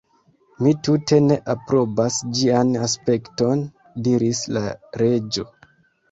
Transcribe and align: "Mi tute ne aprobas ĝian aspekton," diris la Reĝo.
"Mi 0.67 0.71
tute 0.85 1.17
ne 1.25 1.35
aprobas 1.53 2.17
ĝian 2.39 2.71
aspekton," 2.85 3.61
diris 4.07 4.41
la 4.57 4.63
Reĝo. 5.03 5.45